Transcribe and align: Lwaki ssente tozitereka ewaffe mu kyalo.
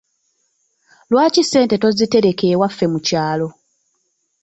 Lwaki 1.11 1.41
ssente 1.45 1.75
tozitereka 1.83 2.45
ewaffe 2.53 2.85
mu 2.93 2.99
kyalo. 3.07 3.47